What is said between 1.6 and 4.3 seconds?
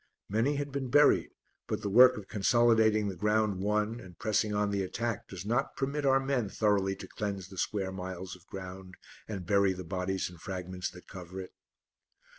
but the work of consolidating the ground won and